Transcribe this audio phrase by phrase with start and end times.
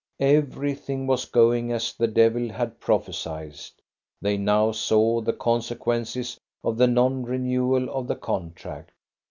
[0.19, 3.59] Everything was going as the devil had prophesied.
[4.19, 8.93] They now saw the consequences of the non renewal of the contract.